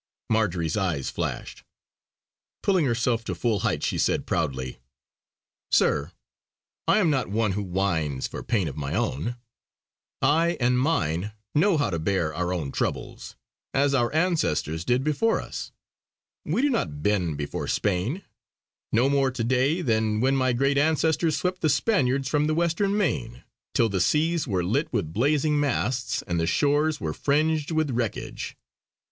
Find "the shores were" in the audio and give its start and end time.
26.39-27.13